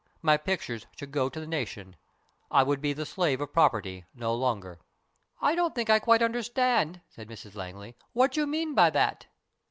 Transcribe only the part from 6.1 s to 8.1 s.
understand," said Mrs Langley,"